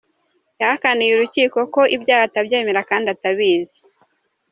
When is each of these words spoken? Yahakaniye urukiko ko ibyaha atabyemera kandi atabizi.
Yahakaniye 0.59 1.11
urukiko 1.13 1.59
ko 1.73 1.81
ibyaha 1.95 2.23
atabyemera 2.27 2.81
kandi 2.89 3.07
atabizi. 3.15 3.77